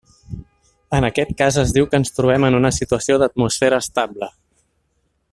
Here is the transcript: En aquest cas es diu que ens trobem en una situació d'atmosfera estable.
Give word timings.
En 0.99 1.05
aquest 1.09 1.33
cas 1.41 1.59
es 1.63 1.73
diu 1.75 1.87
que 1.91 1.99
ens 2.03 2.11
trobem 2.15 2.47
en 2.49 2.57
una 2.61 2.73
situació 2.77 3.19
d'atmosfera 3.25 3.81
estable. 3.87 4.31